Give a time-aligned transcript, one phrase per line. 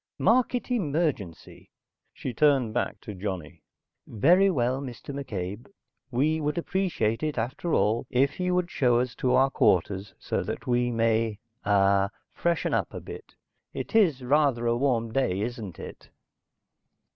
[0.17, 1.69] "Mark it emergency."
[2.11, 3.61] She turned back to Johnny.
[4.07, 5.13] "Very well, Mr.
[5.13, 5.67] McCabe,
[6.09, 10.41] we would appreciate it, after all, if you would show us to our quarters so
[10.41, 13.35] that we may ah freshen up a bit.
[13.75, 16.09] It is rather a warm day, isn't it?"